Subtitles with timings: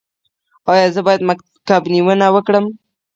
[0.71, 1.21] ایا زه باید
[1.67, 2.65] کب نیونه وکړم؟